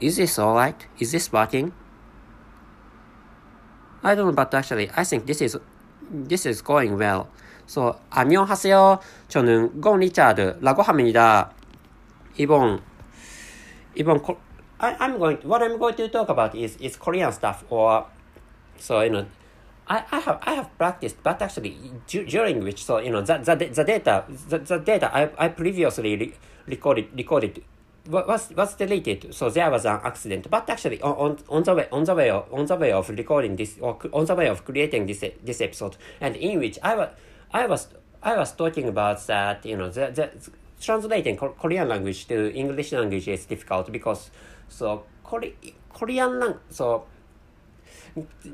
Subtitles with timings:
[0.00, 0.86] is this alright?
[0.98, 1.72] Is this working?
[4.02, 5.56] I don't know, but actually, I think this is
[6.10, 7.28] this is going well.
[7.66, 9.00] So, 안녕하세요.
[9.28, 11.50] 저는 공 리차드라고 합니다.
[12.38, 12.80] 이번
[13.94, 14.20] 이번
[14.78, 18.04] I, I'm going to, what I'm going to talk about is is Korean stuff or
[18.78, 19.24] so you know
[19.88, 23.56] I, I have I have practiced but actually during which so you know the the,
[23.56, 26.34] the data the, the data I, I previously re
[26.68, 27.64] recorded recorded
[28.07, 30.49] was was deleted so there was an accident.
[30.49, 33.55] But actually on, on the way on the way of, on the way of recording
[33.55, 35.97] this or on the way of creating this this episode.
[36.19, 37.09] And in which I was
[37.53, 37.87] I was
[38.23, 40.31] I was talking about that you know the, the
[40.79, 44.31] translating Korean language to English language is difficult because
[44.67, 45.53] so Kore-
[45.93, 47.05] Korean lang so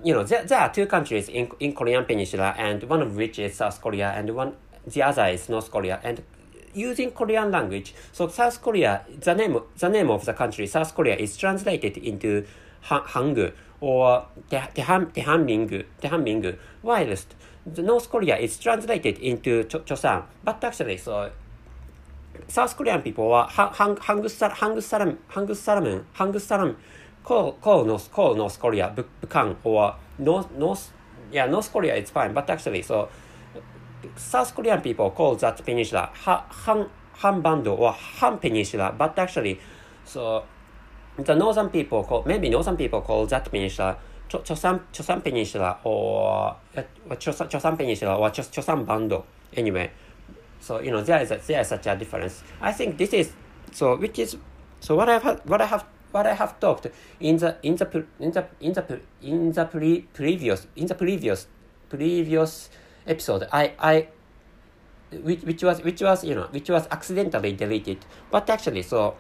[0.04, 3.40] you know there, there are two countries in in Korean peninsula and one of which
[3.40, 4.54] is South Korea and one
[4.88, 6.00] the other is North Korea.
[6.04, 6.24] And
[6.74, 11.16] using Korean language so South Korea the name the name of the country South Korea
[11.16, 12.46] is translated into
[12.84, 20.98] Hangul or Tehan Tehanming Tehanming whilst the North Korea is translated into Chosan but actually
[20.98, 21.32] so
[22.48, 26.78] South Korean people はハハンハングサハングサラムハングサラムハングサラム
[27.28, 30.94] call call North call North Korea Bukang or North North
[31.32, 33.10] yeah North Korea is fine but actually so
[34.16, 39.60] South Korean people call that peninsula ha, Han Han Bando or Han Peninsula but actually
[40.06, 40.44] so
[41.18, 43.98] the northern people call maybe northern people call that peninsula
[44.30, 46.84] Chosan Chosan Peninsula or uh,
[47.16, 49.90] Chosan, Chosan Peninsula or Chosan Bando anyway
[50.60, 52.44] so you know there is a, there is such a difference.
[52.62, 53.32] I think this is
[53.72, 54.38] so which is
[54.80, 56.88] so what I have what I have what I have talked
[57.20, 61.48] in the in the in the in the in the pre, previous in the previous
[61.90, 62.70] previous
[63.08, 63.48] episode.
[63.52, 64.08] I I
[65.12, 68.06] which which was which was you know which was accidentally deleted.
[68.32, 69.16] But actually so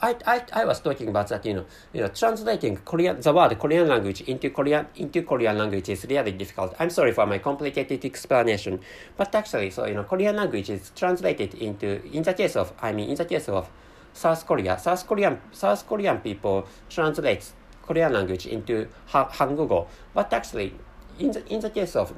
[0.00, 3.58] I, I, I was talking about that, you know, you know, translating Korean, the word
[3.58, 6.74] Korean language into Korean, into Korean language is really difficult.
[6.78, 8.80] I'm sorry for my complicated explanation,
[9.16, 12.92] but actually, so, you know, Korean language is translated into, in the case of, I
[12.92, 13.68] mean, in the case of
[14.12, 17.52] South Korea, South Korean, South Korean people translate
[17.82, 20.74] Korean language into ha- Hangugo, but actually,
[21.18, 22.12] in the, in the case of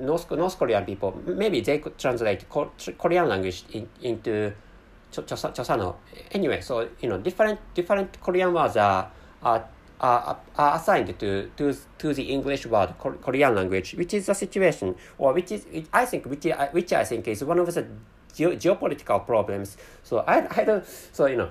[0.00, 2.46] North, North Korean people, maybe they could translate
[2.98, 4.52] Korean language in, into
[5.12, 5.96] Chosano.
[6.32, 9.10] Anyway, so you know, different different Korean words are
[9.42, 9.64] are
[10.00, 14.96] are, are assigned to, to to the English word Korean language, which is the situation,
[15.18, 17.86] or which is I think which which I think is one of the
[18.34, 19.76] geo- geopolitical problems.
[20.02, 21.50] So I I don't so you know.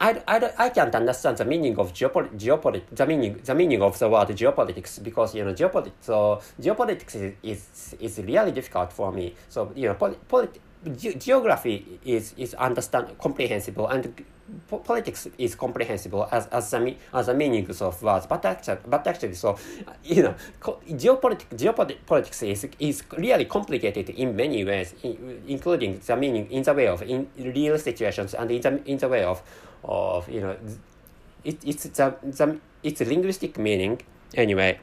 [0.00, 3.98] I, I, I can't understand the meaning of geopolit- geopolit- the meaning the meaning of
[3.98, 9.12] the word geopolitics because you know geopolitics so geopolitics is, is, is really difficult for
[9.12, 9.34] me.
[9.48, 10.60] So you know polit- polit-
[10.96, 14.24] ge- geography is is understand comprehensible and
[14.68, 18.26] po- politics is comprehensible as as the as the meanings of words.
[18.26, 19.58] But actually but actually so
[20.04, 26.50] you know geopolitics geopolitics is is really complicated in many ways in, including the meaning
[26.50, 29.42] in the way of in real situations and in the in the way of
[29.84, 30.56] of you know
[31.44, 34.00] it, it's the, the it's a linguistic meaning.
[34.34, 34.78] Anyway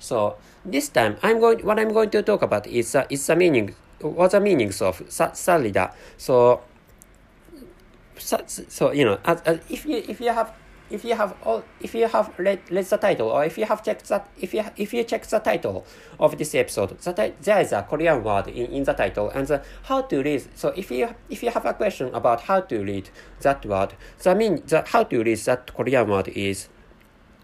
[0.00, 3.36] so this time i'm going what i'm going to talk about is uh, is the
[3.36, 5.92] meaning what the meanings of sa- salida?
[6.16, 6.60] So
[8.18, 10.52] so, so you know as, as if you if you have
[10.90, 13.82] if you have all if you have read, read the title or if you have
[13.82, 15.86] checked that if you if you check the title
[16.20, 19.62] of this episode the, there is a korean word in, in the title and the,
[19.84, 23.08] how to read so if you if you have a question about how to read
[23.40, 26.68] that word the mean the how to read that korean word is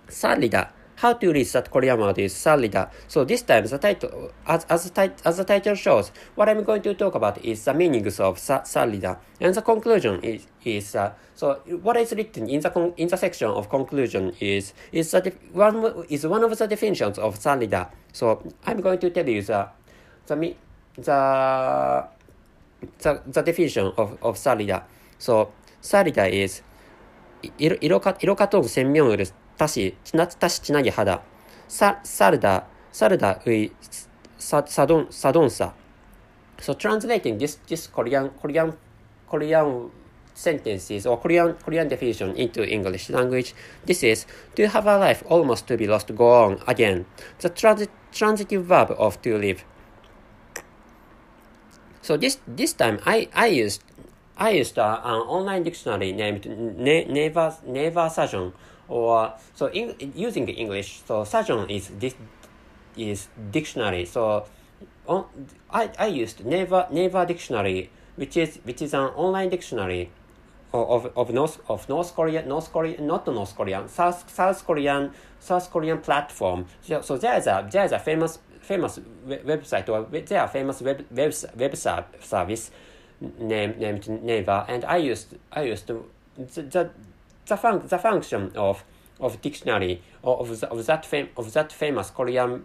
[0.08, 2.90] salida how to read that Korean word is salida.
[3.08, 6.82] So this time the title, as, as, the, as the title shows, what I'm going
[6.82, 9.18] to talk about is the meanings of sa- salida.
[9.40, 13.16] And the conclusion is, is uh, so what is written in the con- in the
[13.16, 17.90] section of conclusion is is that one is one of the definitions of salida.
[18.12, 19.68] So I'm going to tell you the
[20.26, 20.54] the
[20.96, 22.08] the
[22.98, 24.84] the, the definition of, of salida.
[25.18, 26.62] So salida is
[27.58, 29.26] 色色か色かと鮮明る
[29.60, 31.22] たし、ちなたしちなぎ肌。
[31.68, 33.70] さ、サルダ、サルダウイ、
[34.38, 35.74] サ、サドン、サドンサ。
[36.58, 38.72] So translating this, this Korean, Korean,
[39.28, 39.90] Korean
[40.34, 43.54] sentences or Korean, Korean definition into English language,
[43.84, 44.26] this is
[44.56, 47.04] to have a life almost to be lost, go on again.
[47.40, 49.64] The transit, transitive verb of to live.
[52.02, 53.84] So this, this time I, I used,
[54.36, 58.52] I used uh, an online dictionary named ne- Neva, Neva Sajon
[58.90, 61.00] or so in, using English.
[61.06, 62.14] So Sajon is this
[62.96, 64.04] is dictionary.
[64.04, 64.44] So
[65.06, 65.24] on,
[65.70, 70.10] I, I used Naver Naver dictionary, which is which is an online dictionary.
[70.72, 75.10] of, of North of North Korea, North Korea, not North Korean, South South Korean,
[75.40, 76.66] South Korean platform.
[76.82, 81.34] So, so there's a there's a famous famous website or there are famous web web,
[81.56, 82.70] web service
[83.20, 86.02] named named Naver, and I used I used the
[86.36, 86.90] the
[87.50, 88.82] the, fun, the function of
[89.20, 92.64] of dictionary of, the, of that fam, of that famous Korean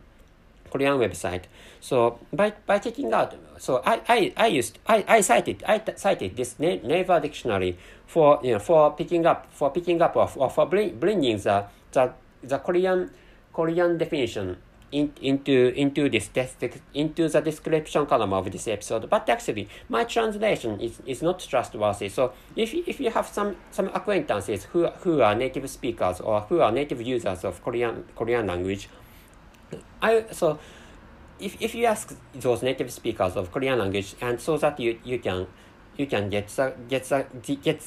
[0.72, 1.44] Korean website.
[1.82, 6.38] So by by checking out, so I I, I used I, I cited I cited
[6.38, 7.78] this Naver dictionary
[8.08, 12.14] for you know for picking up for picking up or, or for bringing the the
[12.42, 13.12] the Korean
[13.54, 14.58] Korean definition
[14.96, 16.30] in, into into this
[16.94, 19.10] into the description column of this episode.
[19.10, 22.08] But actually, my translation is, is not trustworthy.
[22.10, 26.62] So if if you have some some acquaintances who who are native speakers or who
[26.62, 28.88] are native users of Korean Korean language,
[30.02, 30.60] I so
[31.40, 35.20] if if you ask those native speakers of Korean language and so that you you
[35.20, 35.48] can
[35.98, 37.82] you can get the get the get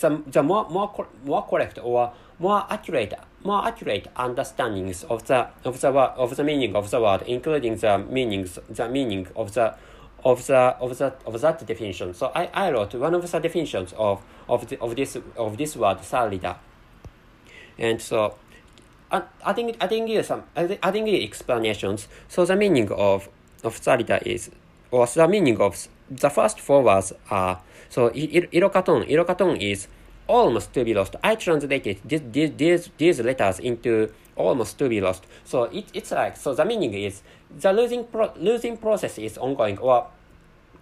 [0.00, 3.14] the, the more more more correct or more accurate
[3.44, 7.98] more accurate understandings of the of the of the meaning of the word, including the
[7.98, 9.74] meanings the meaning of the
[10.24, 12.14] of the of the of that definition.
[12.14, 15.76] So I, I wrote one of the definitions of of the, of this of this
[15.76, 16.58] word salida.
[17.78, 18.34] And so
[19.52, 22.08] think I think you some I, I think explanations.
[22.28, 23.28] So the meaning of
[23.62, 24.50] of salida is
[24.90, 29.86] or the meaning of the first four words are so irokaton irokaton is
[30.28, 31.16] almost to be lost.
[31.24, 35.26] I translated this, this, these, these letters into almost to be lost.
[35.44, 37.22] So it, it's like, so the meaning is
[37.58, 40.06] the losing, pro, losing process is ongoing or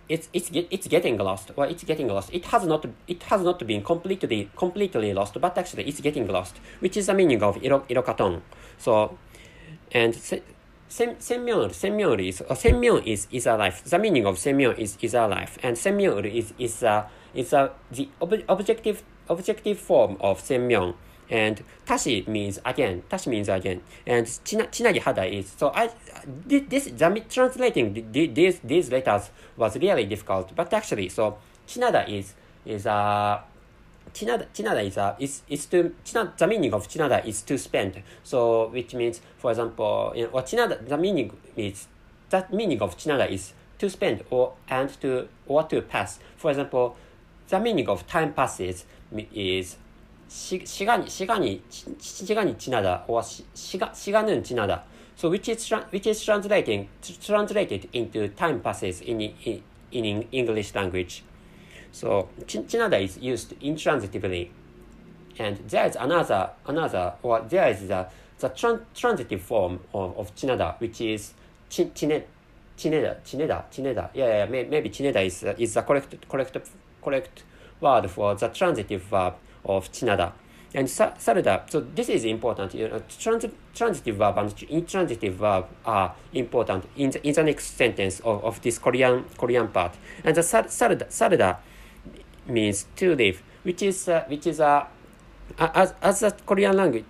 [0.08, 2.30] it's, it's, it's getting lost or it's getting lost.
[2.32, 6.58] It has not, it has not been completely, completely lost, but actually it's getting lost,
[6.80, 8.42] which is the meaning of iro, irokaton.
[8.78, 9.16] So,
[9.92, 10.42] and se,
[10.88, 13.82] Sen, senmyeon, senmyeon is, uh, senmyeon is, is alive.
[13.84, 15.58] The meaning of senmyeon is, is alive.
[15.62, 20.94] And senmyeon is, is, uh, is uh, the ob objective objective form of senmyeon.
[21.28, 23.02] And tashi means again.
[23.08, 23.82] Tashi means again.
[24.06, 25.52] And china, chinagi hada is.
[25.56, 25.90] So I
[26.46, 26.90] this
[27.28, 30.54] translating these these letters was really difficult.
[30.54, 32.34] But actually, so chinada is
[32.64, 33.40] is uh
[34.14, 38.02] chinada chinada is uh, is is to chinada, the meaning of chinada is to spend.
[38.22, 41.88] So which means, for example, you know, or chinada the meaning is
[42.30, 46.18] that meaning of chinada is to spend or and to or to pass.
[46.36, 46.96] For example,
[47.48, 49.78] the meaning of time passes is
[50.28, 51.62] し、しがに、しがに、
[52.00, 54.84] しがにちなだ、or し、しが、しがぬんちなだ。
[55.16, 56.88] So which is, which is translating,
[57.20, 61.22] translated into time passes in, in, in English language.
[61.90, 64.50] So chinada is used intransitively.
[65.38, 68.06] And there is another, another, or there is the,
[68.38, 71.32] the tran transitive form of, of chinada, which is
[71.70, 72.22] chin, chine,
[72.76, 74.10] chineda, chineda, chineda.
[74.12, 76.58] Yeah, yeah, maybe chineda is, is the correct, correct,
[77.02, 77.42] correct
[77.80, 79.34] word for the transitive verb
[79.64, 80.32] of chinada.
[80.74, 82.74] And saruda, so this is important.
[82.74, 87.76] You know, trans, transitive verb and intransitive verb are important in the, in the next
[87.76, 89.94] sentence of, of this Korean Korean part.
[90.22, 91.56] And the saruda, saruda
[92.46, 94.84] means to live, which is uh, which is uh,
[95.58, 97.04] as as the Korean language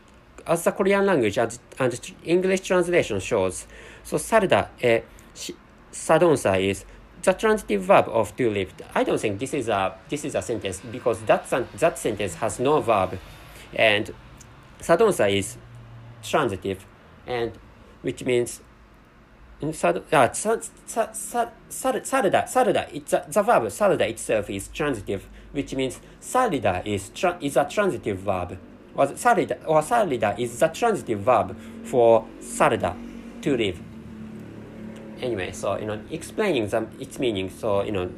[0.47, 3.67] as the Korean language and, and English translation shows.
[4.05, 5.01] So saruda, uh,
[5.93, 6.85] sadonsa is
[7.27, 8.73] the transitive verb of to live.
[8.95, 11.45] I don't think this is a this is a sentence because that
[11.79, 13.19] that sentence has no verb,
[13.75, 14.15] and
[14.81, 15.59] sadonsa is
[16.23, 16.87] transitive,
[17.27, 17.53] and
[18.03, 18.63] which means
[19.73, 20.57] sad, uh, sa,
[20.87, 26.87] sa, sa, sarda, sarda, it's a, the verb sarda itself is transitive, which means sarida
[26.87, 28.57] is tra, is a transitive verb.
[28.95, 32.95] Or sarida, or sarida is the transitive verb for sarda,
[33.43, 33.96] to live
[35.21, 37.51] anyway, so you know, explaining the, its meaning.
[37.51, 38.11] So you know,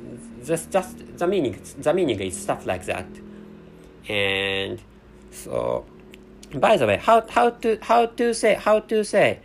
[0.45, 3.07] just just the meaning the meaning is stuff like that.
[4.09, 4.81] And
[5.31, 5.85] so,
[6.55, 9.41] by the way, how how to how to say how to say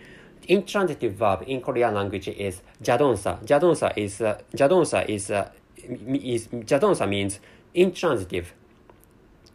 [0.48, 3.46] intransitive verb in Korean language is jadonsa.
[3.46, 7.40] Jadonsa is uh, jadonsa is uh, is jadonsa means
[7.74, 8.54] intransitive.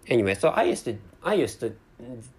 [0.07, 1.75] Anyway, so I used to I used to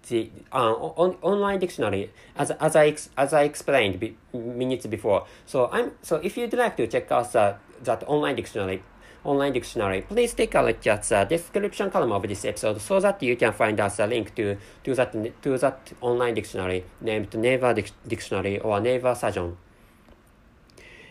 [0.08, 5.26] the uh, on, online dictionary as, as I as I explained be, minutes before.
[5.46, 8.82] So I'm so if you'd like to check out uh, that online dictionary
[9.24, 13.22] online dictionary, please take a look at the description column of this episode so that
[13.22, 15.12] you can find us a link to, to that
[15.42, 17.74] to that online dictionary named Naver
[18.06, 19.56] Dictionary or Naver Sajon.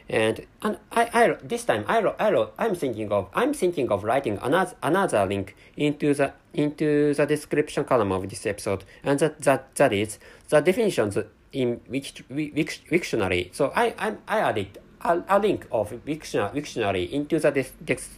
[0.10, 3.92] And and I, I this time I wrote, I wrote, I'm thinking of I'm thinking
[3.92, 9.20] of writing another another link into the into the description column of this episode, and
[9.20, 10.18] that that, that is
[10.50, 11.18] the definitions
[11.52, 12.24] in which
[12.90, 13.52] dictionary.
[13.54, 17.52] So I I I added a, a link of dictionary into the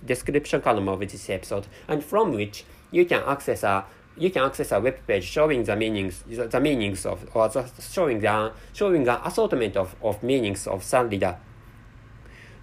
[0.05, 3.83] description column of this episode, and from which you can access a
[4.17, 7.69] you can access a web page showing the meanings the, the meanings of or the,
[7.81, 11.37] showing the showing an assortment of, of meanings of Sanrida.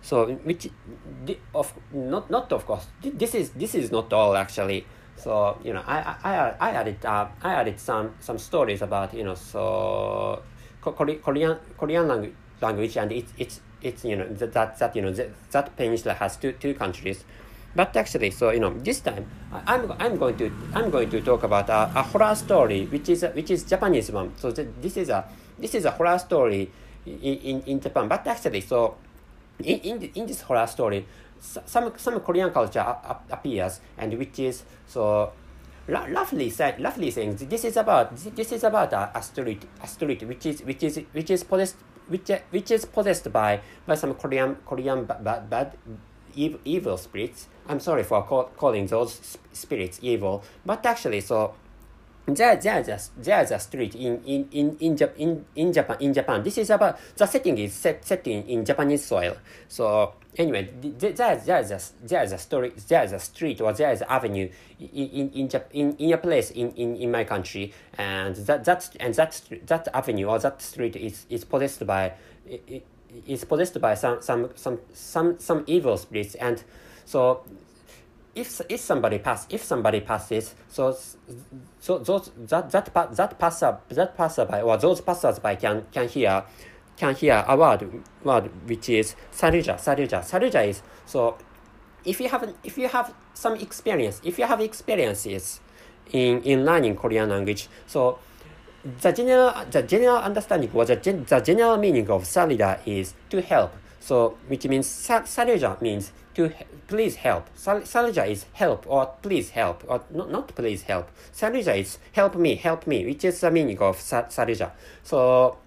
[0.03, 0.71] So which
[1.55, 4.87] of not not of course this is this is not all actually.
[5.17, 9.25] So you know I I, I added uh, I added some some stories about you
[9.25, 10.43] know so
[10.81, 15.31] Korean Korean language language and it's it's it's you know that that you know that,
[15.51, 17.25] that peninsula has two two countries.
[17.75, 21.43] But actually so you know this time i'm i'm going to i'm going to talk
[21.45, 24.33] about a, a horror story which is which is japanese one.
[24.37, 25.29] So this is a
[25.59, 26.71] this is a horror story
[27.07, 28.09] in in, in japan.
[28.09, 28.97] But actually so
[29.65, 31.07] in in, in this horror story
[31.41, 32.85] some some korean culture
[33.31, 35.33] appears and which is so
[35.87, 40.23] roughly said roughly saying this is about this is about a, a street a street
[40.25, 41.77] which is which is which is possessed
[42.09, 45.77] which which is possessed by by some Korean Korean bad, bad
[46.35, 47.49] evil, spirits.
[47.69, 51.55] I'm sorry for call, calling those spirits evil, but actually, so
[52.35, 56.43] there, there's a there's a street in in in in, in, in Japan in Japan.
[56.43, 59.37] This is about the setting is set setting in Japanese soil.
[59.69, 64.49] So anyway, there's there's a there's a story there's a street or there's an avenue
[64.79, 68.91] in in in in, in a place in, in, in my country, and that that
[69.01, 72.13] and that that avenue or that street is is possessed by
[73.27, 76.63] is possessed by some some some some some evil spirits, and
[77.05, 77.43] so
[78.35, 80.97] if if somebody pass if somebody passes so
[81.81, 86.45] so those that that that passer that passerby or those passersby can can hear
[86.97, 91.37] can hear a word word which is saluja saluja saluja is so
[92.05, 95.61] if you have if you have some experience if you have experiences
[96.13, 98.19] in in learning Korean language so
[99.01, 103.73] the general the general understanding or the, the general meaning of saluja is to help.
[104.01, 106.53] So which means saluja means to
[106.87, 107.51] please help.
[107.57, 111.11] Saluja is help or please help or not, not please help.
[111.35, 114.71] Saluja is help me, help me, which is the meaning of saluja.
[115.03, 115.59] So,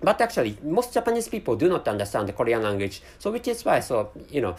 [0.00, 3.00] but actually, most Japanese people do not understand the Korean language.
[3.18, 4.56] So, which is why, so, you know,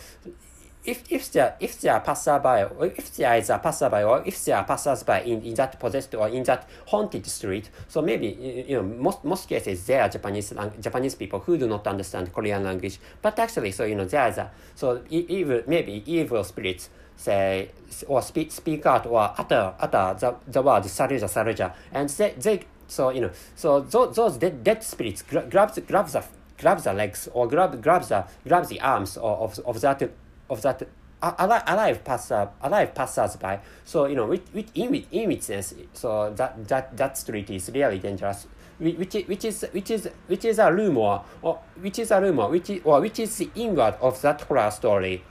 [0.85, 4.43] if if there if there are passerby or if there is a passerby or if
[4.43, 8.75] there are passersby in, in that possessed or in that haunted street, so maybe you
[8.75, 12.99] know most most cases there are Japanese Japanese people who do not understand Korean language.
[13.21, 17.69] But actually, so you know there is a so evil maybe evil spirits say
[18.07, 22.61] or speak speak out or utter utter the, the word saruja saruja and they, they
[22.87, 26.23] so you know so those, those dead, dead spirits grab grabs grabs the
[26.57, 30.01] grabs the legs or grab grabs the grabs the arms of, of that
[30.49, 30.83] of that
[31.23, 33.59] alive, alive passer alive passers by.
[33.85, 37.99] So you know, with, with in in witness, so that that that street is really
[37.99, 38.47] dangerous.
[38.79, 42.49] Which is which is which is which is a rumor or which is a rumor
[42.49, 45.23] which is or which is the inward of that horror story.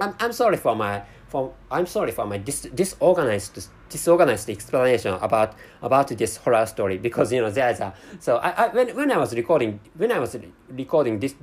[0.00, 5.54] I'm, I'm sorry for my for I'm sorry for my dis, disorganized disorganized explanation about
[5.82, 9.18] about this horror story because you know there's a so I, I when when I
[9.18, 10.36] was recording when I was
[10.70, 11.34] recording this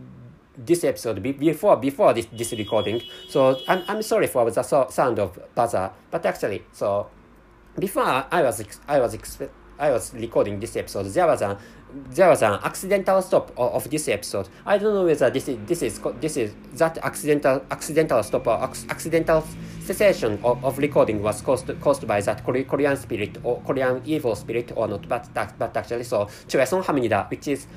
[0.57, 3.01] this episode before before this, this recording.
[3.29, 7.07] So I'm, I'm sorry for the so, sound of buzzer, but actually, so
[7.77, 9.39] before I was I was
[9.79, 11.57] I was recording this episode, there was a
[12.09, 14.49] there was an accidental stop of, of this episode.
[14.65, 18.61] I don't know whether this is this is this is that accidental accidental stop or
[18.89, 19.43] accidental
[19.81, 24.71] cessation of, of recording was caused caused by that Korean spirit or Korean evil spirit
[24.75, 27.67] or not, but but actually so Choeson Hamnida, which is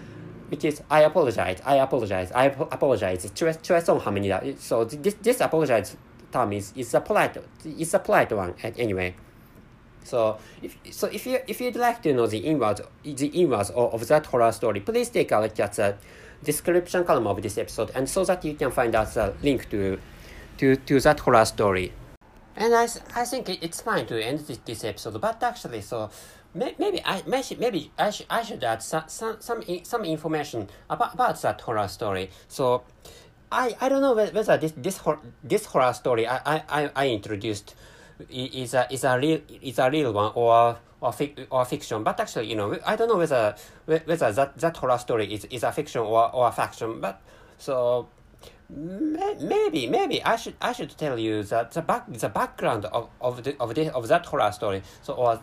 [0.51, 4.61] which is I apologize, I apologize, I many apologize.
[4.61, 5.97] So this this apologize
[6.33, 9.15] term is is a polite is a polite one anyway.
[10.05, 13.95] So if so if you if you'd like to know the inwards the inwards of,
[13.95, 15.97] of that horror story, please take a look at the
[16.43, 19.99] description column of this episode and so that you can find out the link to
[20.59, 21.93] to to that horror story.
[22.57, 26.11] And I I think it's fine to end this, this episode, but actually so
[26.55, 31.41] maybe I maybe I should I should add some some some, some information about, about
[31.43, 32.31] that horror story.
[32.49, 32.85] So
[33.53, 35.01] I, I don't know whether this this
[35.43, 37.75] this horror story I, I, I introduced
[38.29, 42.05] is a is a real is a real one or or, fic, or fiction.
[42.05, 43.55] But actually, you know, I don't know whether
[43.87, 47.01] whether that, that horror story is, is a fiction or, or a faction.
[47.01, 47.23] But
[47.59, 48.09] so
[48.69, 53.43] maybe maybe I should I should tell you that the back the background of, of
[53.43, 54.83] the of the of that horror story.
[55.03, 55.41] So or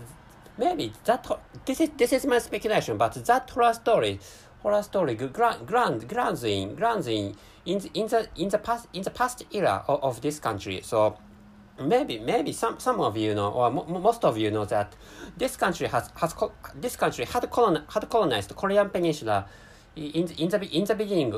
[0.58, 1.28] maybe that
[1.66, 4.20] this is this is my speculation, but that horror story
[4.62, 7.36] horror story grand grand grounds in grounds in
[7.66, 10.82] in the in the past in the past era of, of this country.
[10.84, 11.18] So
[11.80, 14.96] maybe maybe some some of you know or most of you know that
[15.38, 16.34] this country has has
[16.76, 19.46] this country had colon had colonized the Korean peninsula
[19.96, 21.34] in in the in the beginning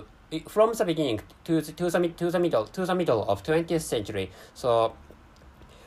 [0.48, 3.82] from the beginning to the, to the to the middle to the middle of 20th
[3.82, 4.32] century.
[4.54, 4.96] So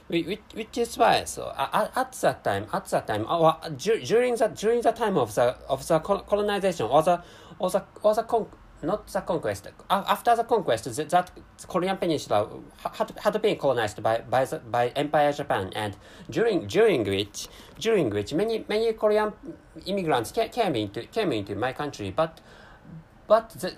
[0.09, 4.80] which is why so at, at that time at that time or during the during
[4.82, 7.23] the time of the of the colonization or the
[7.59, 8.47] or the or the con-
[8.82, 11.30] not the conquest after the conquest that, that
[11.68, 12.49] Korean peninsula
[12.92, 15.97] had, had been colonized by by the, by Empire Japan and
[16.28, 19.32] during during which during which many many Korean
[19.87, 22.40] immigrants came into came into my country but
[23.26, 23.73] but the,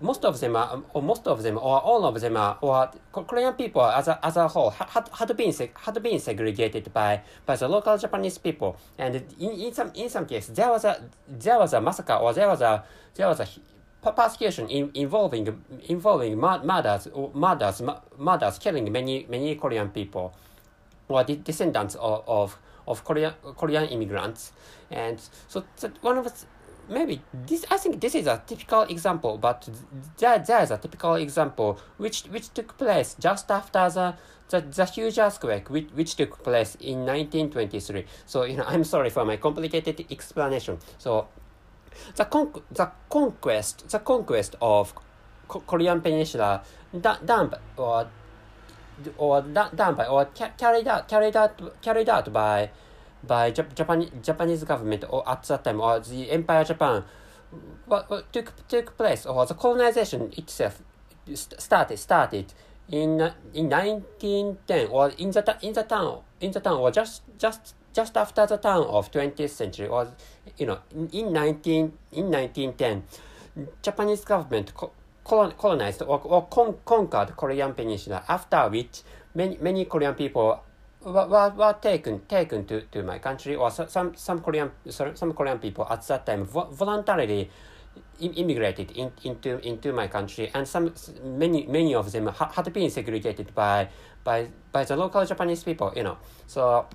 [0.00, 3.52] most of them are, or most of them, or all of them are, or Korean
[3.54, 7.68] people as a, as a whole had, had been had been segregated by, by the
[7.68, 11.72] local Japanese people, and in, in some in some cases there was a there was
[11.72, 13.46] a massacre or there was a there was a
[14.12, 17.82] persecution in, involving involving murders murders
[18.16, 20.32] murders killing many many Korean people
[21.08, 24.52] or the descendants of, of of Korean Korean immigrants,
[24.90, 25.62] and so
[26.00, 26.32] one of the
[26.88, 29.68] maybe this I think this is a typical example, but
[30.18, 34.14] there there is a typical example which which took place just after the
[34.50, 38.04] the, the huge earthquake which, which took place in 1923.
[38.26, 40.78] So you know I'm sorry for my complicated explanation.
[40.98, 41.28] So
[42.16, 44.94] the con the conquest the conquest of
[45.48, 46.62] Co Korean Peninsula
[47.00, 48.08] done, done or
[49.16, 50.26] or done by or
[50.56, 52.70] carried out carried out carried out by
[53.28, 57.04] by Jap Japan Japanese government or at that time or the Empire Japan
[57.86, 60.82] what, what took took place or the colonization itself
[61.34, 62.52] started started
[62.90, 63.20] in
[63.54, 68.16] in 1910 or in the in the town in the town or just just just
[68.16, 70.08] after the turn of 20th century or
[70.56, 73.02] you know in, in 19 in 1910
[73.82, 74.92] Japanese government co
[75.24, 79.02] colonized or, or con conquered Korean peninsula after which
[79.34, 80.60] many many Korean people
[81.04, 85.86] were, were taken taken to, to my country or some some Korean some Korean people
[85.90, 87.50] at that time voluntarily
[88.20, 92.90] immigrated in, into into my country and some many many of them ha, had been
[92.90, 93.88] segregated by
[94.24, 96.18] by by the local Japanese people you know.
[96.46, 96.86] So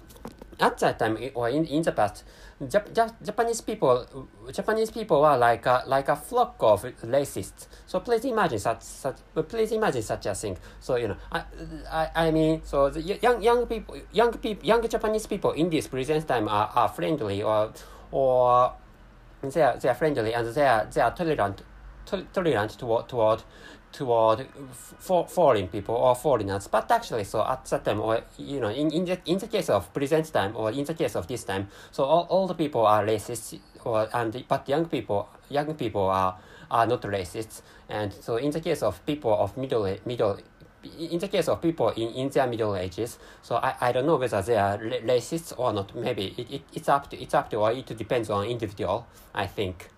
[0.59, 2.23] at that time or in, in the past
[2.69, 7.67] Jap- Jap- Japanese people Japanese people were like a like a flock of racists.
[7.85, 10.57] So please imagine such such please imagine such a thing.
[10.79, 11.43] So you know I
[11.91, 15.87] I, I mean so the young young people young people young Japanese people in this
[15.87, 17.71] present time are, are friendly or
[18.11, 18.73] or
[19.41, 21.61] they are they are friendly and they are they are tolerant
[22.05, 23.43] to, tolerant toward toward
[23.93, 26.67] toward for foreign people or foreigners.
[26.67, 29.69] But actually, so at that time, or you know, in, in the in the case
[29.69, 32.85] of present time or in the case of this time, so all, all the people
[32.85, 36.37] are racist, or and but young people young people are
[36.69, 37.61] are not racist.
[37.87, 40.39] And so in the case of people of middle middle
[40.99, 44.17] in the case of people in, in their middle ages, so I, I don't know
[44.17, 45.95] whether they are racist or not.
[45.95, 49.07] Maybe it, it, it's up to it's up to or it depends on individual.
[49.33, 49.89] I think,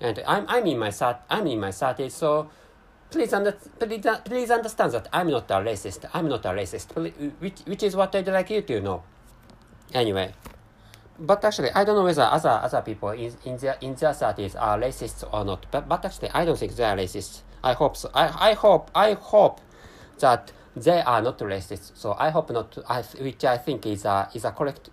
[0.00, 0.92] and I'm I'm in my
[1.28, 2.50] I'm in my thirties, so
[3.12, 6.08] please, under, please, uh, please understand that I'm not a racist.
[6.12, 6.94] I'm not a racist,
[7.40, 9.02] which, which is what I'd like you to know.
[9.94, 10.32] Anyway,
[11.18, 14.56] but actually, I don't know whether other other people in, in their in their thirties
[14.56, 15.66] are racist or not.
[15.70, 17.42] But but actually, I don't think they are racist.
[17.62, 18.10] I hope so.
[18.14, 19.60] I, I hope I hope
[20.20, 21.92] that they are not racist.
[21.94, 22.78] So I hope not.
[22.88, 24.88] I, which I think is a is a correct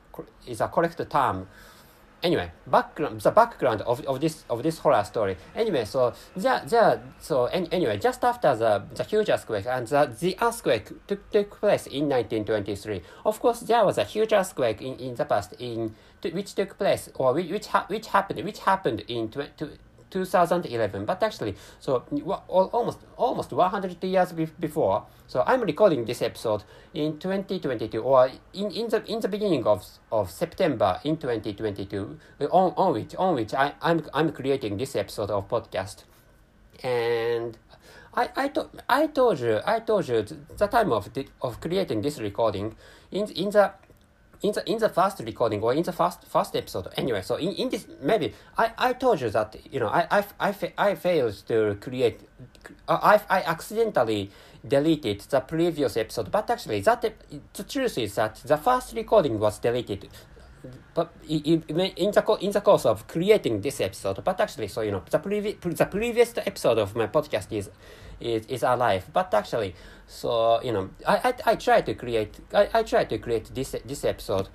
[0.46, 1.48] is a correct term
[2.24, 5.38] anyway background the background of, of this of this horror story.
[5.56, 10.16] Anyway so there there so any, anyway just after the the huge earthquake and the,
[10.20, 14.96] the earthquake took, took place in 1923 of course there was a huge earthquake in,
[14.96, 15.96] in the past in
[16.32, 19.78] which took place or which which, ha which happened which happened in 20,
[20.10, 22.04] 2011 but actually so
[22.48, 28.88] almost almost 100 years before so i'm recording this episode in 2022 or in, in
[28.90, 32.18] the in the beginning of of september in 2022
[32.52, 36.04] on, on which on which I, i'm i'm creating this episode of podcast.
[36.82, 37.58] And
[38.14, 42.02] I, I, to, I told you I told you the time of the, of creating
[42.02, 42.76] this recording
[43.12, 43.74] in in the
[44.42, 47.50] in the in the first recording or in the first first episode anyway so in,
[47.54, 51.36] in this maybe i i told you that you know i i i, I failed
[51.48, 52.22] to create
[52.88, 54.32] i i accidentally
[54.68, 57.02] deleted the previous episode but actually that
[57.54, 60.08] the truth is that the first recording was deleted
[60.94, 64.92] but in, in the in the course of creating this episode but actually so you
[64.92, 67.70] know the previous the previous episode of my podcast is
[68.20, 69.10] is, is alive.
[69.14, 73.18] But actually so you know i i, I try to create i, I try to
[73.18, 74.50] create this this episode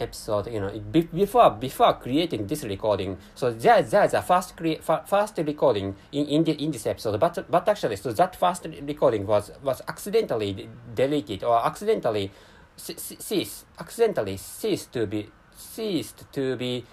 [0.00, 3.16] episode you know be, before before creating this recording.
[3.34, 7.18] So there there's a first crea- first recording in in, the, in this episode.
[7.18, 12.30] But but actually so that first recording was was accidentally deleted or accidentally
[12.76, 16.84] ceased accidentally ceased to be ceased to be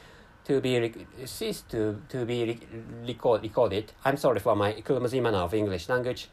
[0.45, 2.59] to be re- cease to to be re-
[3.07, 3.91] record, recorded.
[4.03, 6.29] I'm sorry for my clumsy manner of English language.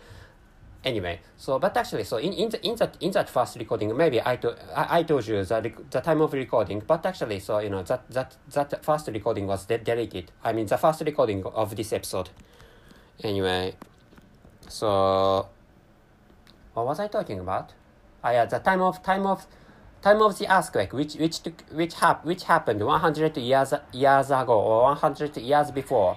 [0.83, 4.21] Anyway, so but actually, so in, in, the, in that in that first recording, maybe
[4.25, 7.69] I, to, I, I told you the, the time of recording, but actually, so you
[7.69, 10.33] know that that that first recording was de- deleted.
[10.43, 12.31] I mean, the first recording of this episode.
[13.23, 13.75] Anyway,
[14.69, 15.49] so
[16.73, 17.75] what was I talking about?
[18.23, 19.47] Ah, yeah, the time of time of
[20.03, 24.61] time of the earthquake, which which took, which hap- which happened 100 years years ago
[24.61, 26.17] or 100 years before.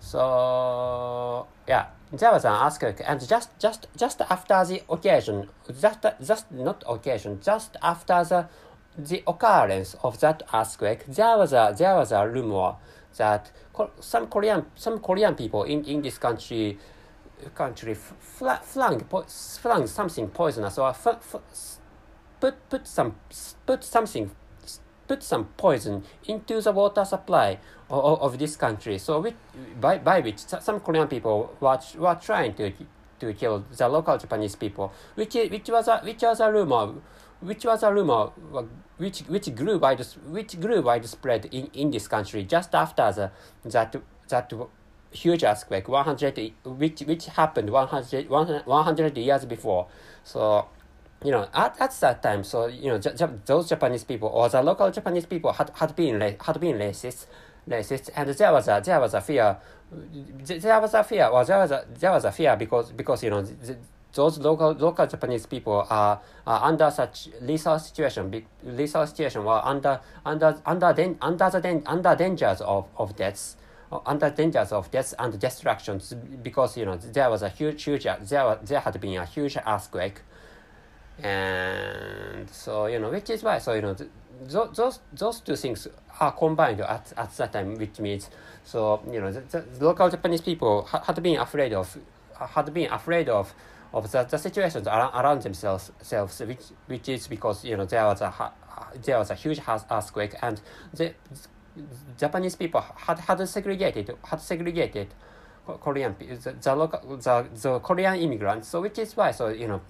[0.00, 5.48] So yeah, there was an earthquake, and just just just after the occasion,
[5.80, 8.48] just just not occasion, just after the
[8.96, 12.74] the occurrence of that earthquake, there was a there was a rumor
[13.16, 13.50] that
[14.00, 16.78] some Korean some Korean people in, in this country
[17.50, 21.78] country fl- flung po- flung something poisonous or f- f-
[22.40, 23.16] put put some
[23.66, 24.30] put something
[25.06, 27.58] put some poison into the water supply
[27.90, 28.98] of, of this country.
[28.98, 29.34] So which,
[29.80, 32.72] by, by which some Korean people were, were trying to
[33.20, 36.94] to kill the local Japanese people, which which was a which was a rumor,
[37.40, 38.30] which was a rumor
[38.98, 43.30] which which grew wide which grew widespread in, in this country just after the
[43.70, 43.94] that
[44.28, 44.52] that
[45.14, 49.86] huge earthquake 100 which which happened 100 100 years before.
[50.24, 50.66] So
[51.24, 54.90] you know, at, at that time, so you know, those Japanese people or the local
[54.90, 57.26] Japanese people had, had been had been racist,
[57.68, 59.56] racist, and there was a there was a fear,
[59.90, 63.30] there was a fear, or there was a there was a fear because because you
[63.30, 63.42] know.
[63.42, 63.76] The,
[64.14, 70.00] those local local Japanese people are, are under such lethal situation, lethal situation, were under
[70.24, 73.56] under under den, under the den, under dangers of, of deaths,
[73.92, 78.06] Uh, under dangers of death and destructions because you know there was a huge huge
[78.06, 80.22] uh, there there had been a huge earthquake,
[81.22, 84.08] and so you know which is why so you know th-
[84.74, 85.86] those those two things
[86.18, 88.30] are combined at, at that time which means
[88.64, 91.96] so you know the, the local japanese people ha- had been afraid of
[92.34, 93.54] had been afraid of
[93.92, 98.04] of the, the situations around, around themselves selves which which is because you know there
[98.06, 98.52] was a
[99.04, 100.60] there was a huge earthquake and
[100.94, 101.12] the
[102.18, 105.08] japanese people had had segregated had segregated
[105.66, 108.68] Korean the, the the, Korean immigrants.
[108.68, 109.80] So which is why so you know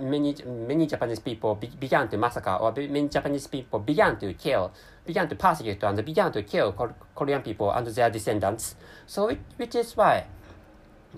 [0.00, 4.72] many many Japanese people be, began to massacre or many Japanese people began to kill,
[5.06, 6.72] began to persecute and began to kill
[7.14, 8.74] Korean people and their descendants.
[9.06, 10.26] So which, which is why.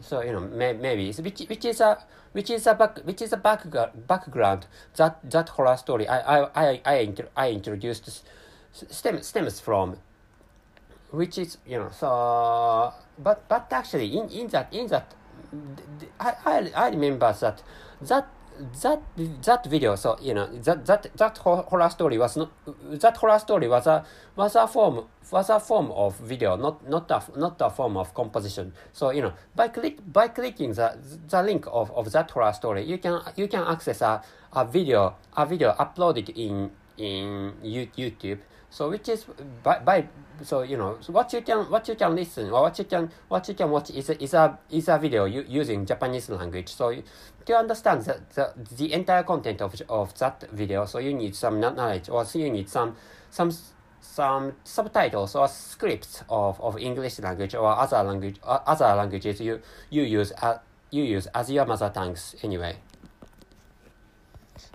[0.02, 1.98] So you know may, maybe which which is a
[2.32, 3.64] which is a back which is a back,
[4.06, 8.24] background that that horror story I I I I, I introduced
[8.72, 9.96] stems stems from
[11.12, 15.14] which is you know so but but actually in in that in that
[16.18, 17.62] I I, I remember that
[18.00, 18.28] that
[18.82, 19.02] that
[19.42, 22.50] that video so you know that that that horror story was not
[23.00, 24.04] that horror story was a
[24.36, 28.14] was a form was a form of video not not a not a form of
[28.14, 28.72] composition.
[28.92, 30.96] So you know by click by clicking the
[31.28, 34.22] the link of, of that horror story you can you can access a,
[34.52, 38.38] a video a video uploaded in in youtube
[38.72, 39.26] so which is
[39.62, 40.08] by, by
[40.42, 43.10] so you know so what you can what you can listen or what you can
[43.28, 46.70] what you can watch is a, is a is a video using Japanese language.
[46.70, 46.94] So
[47.44, 51.60] to understand the, the, the entire content of, of that video, so you need some
[51.60, 52.96] knowledge or so you need some
[53.28, 53.52] some
[54.00, 59.60] some subtitles or scripts of, of English language or other language or other languages you
[59.90, 60.56] you use uh,
[60.90, 62.74] you use as your mother tongues anyway.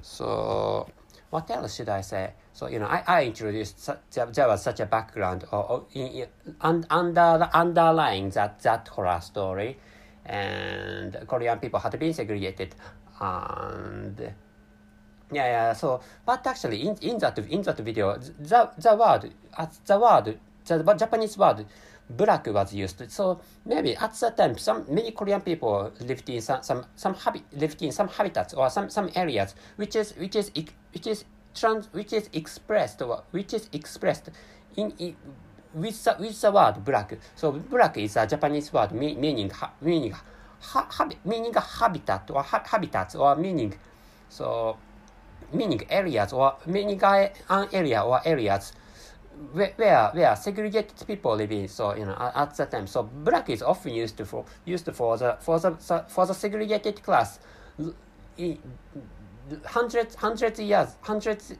[0.03, 0.88] So
[1.31, 2.33] what else should I say?
[2.58, 6.86] So you know, I, I introduced there was such a background or, or in, in,
[6.89, 9.78] under underlying that that horror story,
[10.26, 12.74] and Korean people had been segregated,
[13.22, 14.20] and
[15.32, 15.74] yeah, yeah.
[15.74, 19.32] So, but actually, in, in that in that video, the the word
[19.86, 21.63] the word the Japanese word
[22.10, 23.12] black was used.
[23.12, 27.43] So maybe at that time, some many Korean people lived in some some some habi-
[27.54, 30.50] lived in some habitats or some some areas which is which is
[30.91, 31.24] which is
[31.60, 34.30] trans which is expressed which is expressed
[34.76, 35.15] in, in
[35.74, 37.17] with the, with the word black.
[37.36, 40.13] So black is a Japanese word meaning meaning
[40.60, 43.74] ha, meaning habitat or ha, habitats or meaning
[44.30, 44.78] so
[45.54, 48.74] meaning areas or meaning an area or areas
[49.54, 51.70] where, where segregated people live.
[51.70, 55.17] So you know at, at that time, so black is often used for used for
[55.17, 55.72] the for the
[56.08, 57.39] for the segregated class.
[59.65, 61.53] Hundreds hundreds years hundreds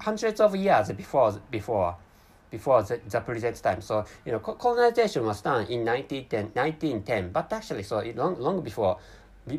[0.00, 1.96] hundreds of years before before
[2.50, 3.80] before the, the present time.
[3.80, 8.98] So you know colonization was done in 1910, 1910 but actually so long long before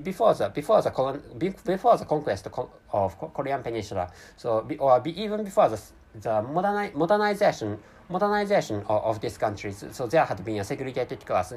[0.03, 2.47] before the before the colon, before the conquest
[2.91, 4.11] of Korean Peninsula.
[4.37, 5.79] So or even before the
[6.15, 7.77] the moderni- modernization
[8.09, 11.53] modernization of, of this country, so there had been a segregated class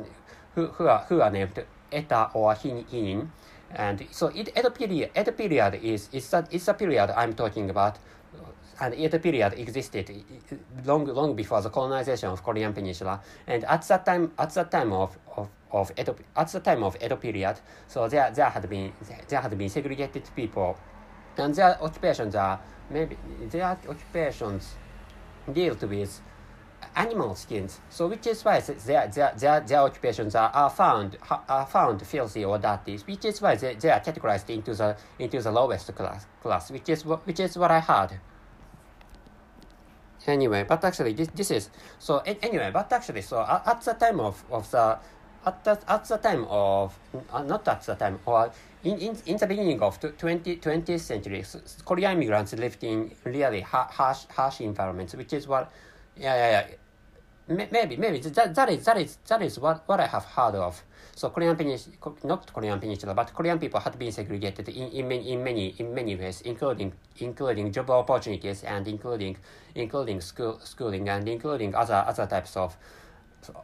[0.54, 3.28] who, who, are, who are named Eta or Hinin.
[3.74, 7.70] And so it, Edo period, Edo period is, is, a, is a period I'm talking
[7.70, 7.98] about.
[8.81, 10.11] And Edo period existed
[10.85, 13.20] long, long before the colonization of Korean Peninsula.
[13.46, 16.96] And at that time, at that time of, of, of Edo, at the time of
[17.02, 17.57] Edo period,
[17.88, 18.92] so there, there had been,
[19.28, 20.78] there had been segregated people.
[21.37, 23.16] And their occupations are, maybe,
[23.50, 24.74] their occupations
[25.52, 26.20] dealt with
[26.96, 27.81] animal skins.
[27.90, 31.16] So which is why their, their, their, their occupations are, are found
[31.48, 35.40] are found filthy or dirty, which is why they, they are categorized into the into
[35.40, 38.18] the lowest class class, which is what which is what I heard.
[40.27, 44.44] Anyway, but actually this this is so anyway, but actually so at, the time of,
[44.51, 44.98] of the
[45.46, 46.98] at the, at the time of
[47.33, 48.51] uh, not at the time or
[48.85, 51.44] in, in, in the beginning of 20, 20th century,
[51.85, 55.72] Korean immigrants lived in really harsh harsh environments, which is what
[56.18, 56.74] yeah, yeah, yeah.
[57.70, 60.83] Maybe, maybe that, that is that is that is what, what I have heard of.
[61.14, 65.33] So Korean peninsula, not Korean peninsula, but Korean people had been segregated in, in many
[65.33, 69.38] in many in many ways, including including job opportunities and including
[69.74, 72.76] including school schooling and including other other types of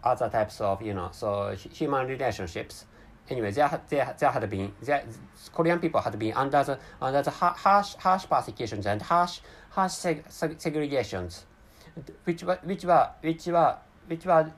[0.02, 2.86] other types of you know so human relationships.
[3.28, 5.04] Anyway, there there there had been there,
[5.52, 9.40] Korean people had been under the under the harsh harsh persecutions and harsh
[9.70, 11.44] harsh seg, seg, segregations
[12.24, 13.76] which were which were which were
[14.06, 14.52] which were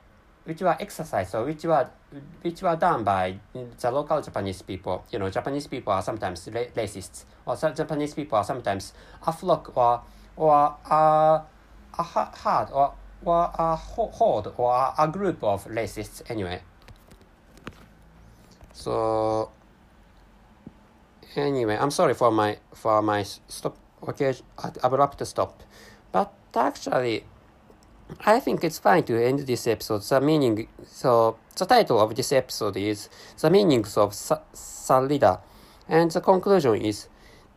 [0.45, 1.89] which were exercised or which were
[2.43, 5.05] which were done by the local Japanese people.
[5.11, 8.93] You know, Japanese people are sometimes racists, or some Japanese people are sometimes
[9.27, 10.03] a flock or
[10.37, 11.43] or a,
[11.99, 12.95] a herd or
[13.25, 16.61] or a horde or a group of racists anyway.
[18.73, 19.51] So
[21.35, 23.77] anyway, I'm sorry for my for my stop
[24.09, 24.35] okay
[24.83, 25.63] abrupt stop,
[26.57, 27.23] but actually,
[28.25, 30.03] I think it's fine to end this episode.
[30.03, 35.41] The meaning, so the title of this episode is The Meanings of Sarida.
[35.87, 37.09] And the conclusion is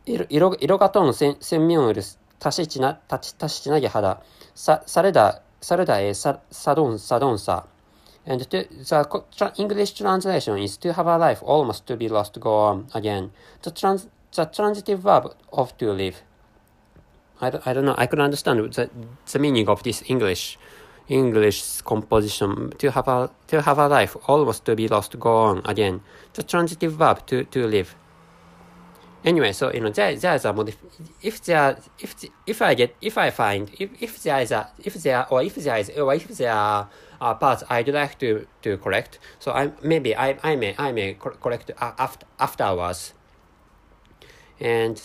[0.04, 2.02] 色色がとの専門より
[2.38, 4.22] 多しな、多しなぎ肌。
[4.54, 7.66] さ、されだ、されだえ、さ、さどん、さどんさ。
[8.26, 12.86] And to, the English translation is to have a life almost to be lost, go on
[12.92, 13.30] again.
[13.62, 16.16] The, trans, the transitive verb of to live.
[17.40, 17.94] I I don't know.
[17.96, 18.90] I could understand the,
[19.32, 20.58] the meaning of this English
[21.08, 25.62] English composition to have a to have a life almost to be lost go on
[25.64, 26.02] again.
[26.34, 27.94] The transitive verb to to live.
[29.24, 30.76] Anyway, so you know there there is a modif
[31.20, 32.14] if there if
[32.46, 35.56] if I get if I find if, if there is a if there or if
[35.56, 36.88] there is or if there are
[37.20, 41.14] uh, parts I'd like to to correct, so I maybe I I may I may
[41.14, 43.12] correct after afterwards.
[44.58, 45.02] And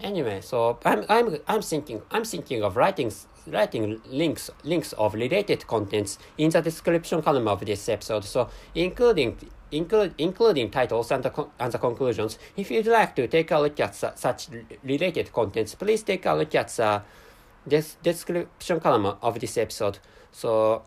[0.00, 3.10] Anyway, so I'm I'm I'm thinking I'm thinking of writing
[3.46, 8.24] writing links links of related contents in the description column of this episode.
[8.24, 9.38] So including
[9.72, 12.38] include including titles and the and the conclusions.
[12.56, 14.48] If you'd like to take a look at su such
[14.84, 17.02] related contents, please take a look at the
[17.66, 19.98] des description column of this episode.
[20.30, 20.82] So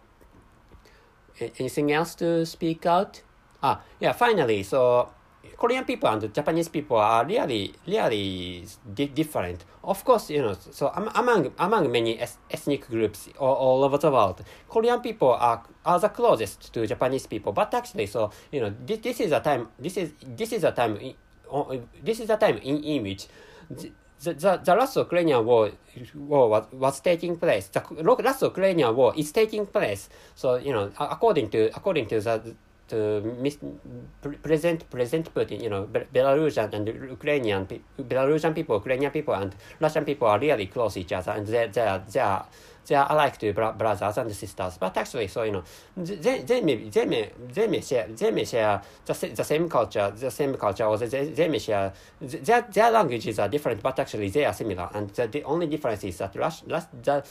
[1.57, 3.21] anything else to speak out?
[3.61, 4.13] Ah, yeah.
[4.13, 5.09] Finally, so
[5.58, 9.65] Korean people and Japanese people are really, really di different.
[9.84, 14.43] Of course, you know, so among among many ethnic groups all, all over the world,
[14.69, 17.52] Korean people are are the closest to Japanese people.
[17.52, 19.67] But actually, so you know, this, this is a time.
[19.78, 20.97] This is this is a time.
[20.97, 21.15] In,
[22.04, 23.28] this is a time in, in which.
[24.21, 25.71] The, the, the last Ukrainian war,
[26.13, 27.69] war was, was taking place.
[27.69, 30.10] The last Ukrainian war is taking place.
[30.36, 32.56] So you know, according to according to the
[32.89, 33.58] to mis-
[34.41, 40.28] present present Putin, you know, Belarusian and Ukrainian Belarusian people, Ukrainian people, and Russian people
[40.28, 42.45] are really close each other, and they they are they are
[42.88, 44.78] they are alike to brothers and sisters.
[44.80, 45.63] But actually, so you know,
[45.95, 50.12] they, they may they may they may share they may share the, the same culture,
[50.12, 54.30] the same culture, or they, they may share their their languages are different, but actually
[54.30, 54.89] they are similar.
[54.93, 57.23] And the, the only difference is that Rus- the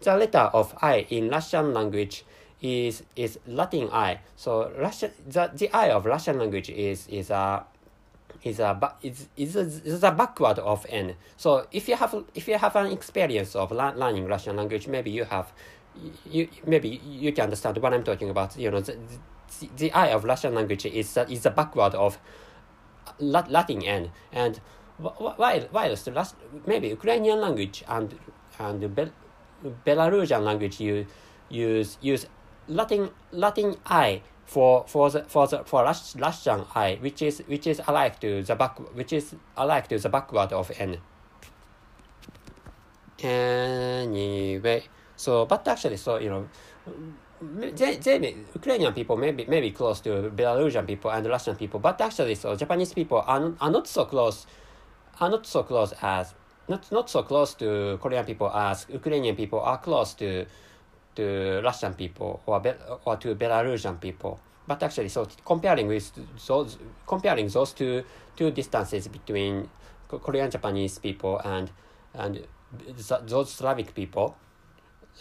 [0.00, 2.24] the letter of I in Russian language
[2.64, 4.20] is is Latin I.
[4.36, 7.66] So Russian the, the I of Russian language is is a
[8.42, 11.14] is a is is a, is a backward of N.
[11.36, 15.24] So if you have if you have an experience of learning Russian language, maybe you
[15.24, 15.52] have
[16.24, 18.56] you maybe you can understand what I'm talking about.
[18.56, 18.96] You know the,
[19.60, 22.18] the, the I of Russian language is a, is the backward of
[23.20, 24.58] Latin N and
[24.96, 28.18] while while the last maybe Ukrainian language and
[28.58, 29.10] and Bel
[29.84, 31.06] Belarusian language you
[31.50, 32.26] use use
[32.68, 37.80] Latin Latin I for for the for the for Russian I, which is which is
[37.86, 40.98] alike to the back which is alike to the backward of n.
[43.22, 44.82] Anyway,
[45.16, 46.48] So, but actually, so you know,
[47.40, 51.80] they, they, Ukrainian people may be, may be close to Belarusian people and Russian people,
[51.80, 54.46] but actually, so Japanese people are, are not so close,
[55.20, 56.34] are not so close as
[56.68, 60.46] not not so close to Korean people as Ukrainian people are close to
[61.16, 62.74] to Russian people or Be-
[63.04, 64.38] or to Belarusian people.
[64.66, 66.12] But actually, so comparing with
[66.46, 68.02] those comparing those two
[68.36, 69.68] two distances between
[70.08, 71.70] Korean Japanese people and
[72.14, 72.46] and
[73.26, 74.36] those Slavic people,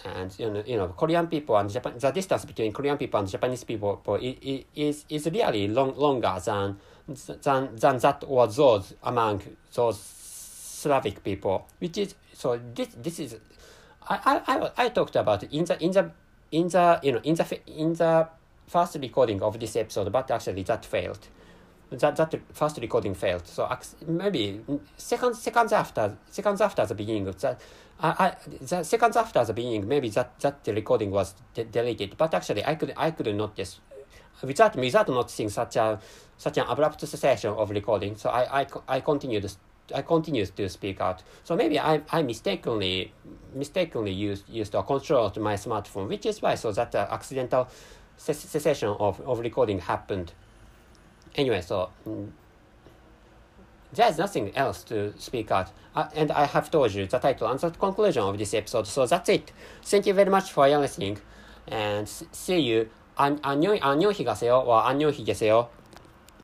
[0.06, 3.30] and you know, you know Korean people and Japan, the distance between Korean people and
[3.30, 4.02] Japanese people
[4.76, 6.78] is is really long, longer than
[7.44, 9.42] than than that or those among
[9.74, 13.38] those Slavic people, which is so this this is
[14.10, 16.12] I I I talked about in the in the
[16.52, 18.28] in the you know in the in the
[18.68, 21.28] first recording of this episode, but actually that failed.
[21.92, 23.48] That that first recording failed.
[23.48, 23.70] So
[24.08, 24.62] maybe
[24.98, 27.62] seconds seconds after seconds after the beginning that,
[28.00, 32.18] I, I the seconds after the beginning, maybe that that recording was de- deleted.
[32.18, 33.80] But actually, I could I could notice
[34.42, 36.00] without without noticing such a
[36.38, 38.16] such an abrupt cessation of recording.
[38.16, 39.50] So I I I continued
[39.95, 41.23] I continued to speak out.
[41.45, 43.12] So maybe I, I mistakenly
[43.55, 47.69] mistakenly used used a control to my smartphone, which is why so that uh, accidental
[48.17, 50.33] cessation of, of recording happened.
[51.37, 52.29] Anyway, so mm,
[53.93, 55.71] there's nothing else to speak out.
[55.95, 58.87] Uh, and I have told you the title and the conclusion of this episode.
[58.87, 59.53] So that's it.
[59.83, 61.19] Thank you very much for your listening.
[61.67, 62.91] And see you.
[63.17, 64.62] 안, 안녕, 안녕히 가세요.
[64.64, 65.69] or 안녕히 계세요.